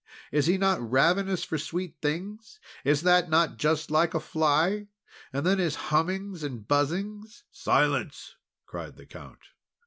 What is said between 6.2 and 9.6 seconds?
and buzzings." "Silence," cried the Count.